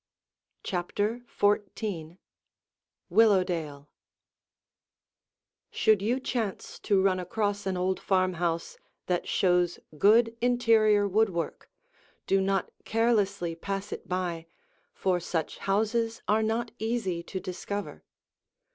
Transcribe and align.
CHAPTER 0.63 1.21
XIV 1.39 2.17
WILLOWDALE 3.11 3.87
Should 5.69 6.01
you 6.01 6.19
chance 6.19 6.79
to 6.79 6.99
run 7.03 7.19
across 7.19 7.67
an 7.67 7.77
old 7.77 7.99
farmhouse 7.99 8.79
that 9.05 9.27
shows 9.27 9.77
good 9.99 10.35
interior 10.41 11.07
woodwork, 11.07 11.69
do 12.25 12.41
not 12.41 12.71
carelessly 12.83 13.53
pass 13.53 13.91
it 13.91 14.09
by, 14.09 14.47
for 14.91 15.19
such 15.19 15.59
houses 15.59 16.23
are 16.27 16.41
not 16.41 16.71
easy 16.79 17.21
to 17.21 17.39
discover. 17.39 18.03